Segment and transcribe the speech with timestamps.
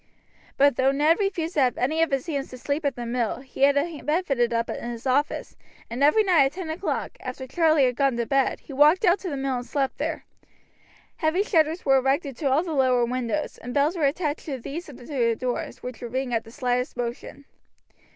[0.57, 3.41] But though Ned refused to have any of his hands to sleep at the mill,
[3.41, 5.55] he had a bed fitted up in his office,
[5.91, 9.19] and every night at ten o'clock, after Charlie had gone to bed, he walked out
[9.19, 10.25] to the mill and slept there:
[11.17, 14.89] Heavy shutters were erected to all the lower windows, and bells were attached to these
[14.89, 17.45] and to the doors, which would ring at the slightest motion.